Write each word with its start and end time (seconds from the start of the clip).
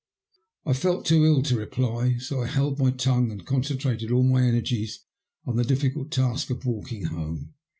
I 0.65 0.73
felt 0.73 1.05
too 1.05 1.23
ill 1.25 1.43
to 1.43 1.57
reply, 1.59 2.17
so 2.17 2.41
I 2.41 2.47
held 2.47 2.79
my 2.79 2.89
tongue 2.89 3.29
and 3.31 3.45
con 3.45 3.61
centrated 3.61 4.11
all 4.11 4.23
my 4.23 4.41
energies 4.41 5.05
on 5.45 5.57
the 5.57 5.63
difficult 5.63 6.09
task 6.09 6.49
of 6.49 6.65
walking 6.65 7.03
home. 7.05 7.53